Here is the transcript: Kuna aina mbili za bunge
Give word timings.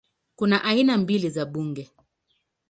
Kuna 0.35 0.63
aina 0.63 0.97
mbili 0.97 1.29
za 1.29 1.45
bunge 1.45 1.91